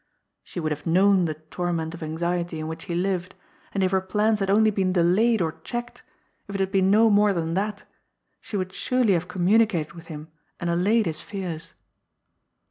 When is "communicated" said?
9.27-9.93